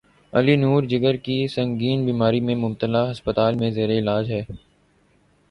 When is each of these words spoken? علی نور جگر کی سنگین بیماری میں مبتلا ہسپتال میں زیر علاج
علی 0.33 0.55
نور 0.55 0.83
جگر 0.91 1.15
کی 1.25 1.35
سنگین 1.55 2.05
بیماری 2.05 2.39
میں 2.47 2.55
مبتلا 2.63 3.09
ہسپتال 3.11 3.53
میں 3.59 3.71
زیر 3.71 3.89
علاج 3.99 4.31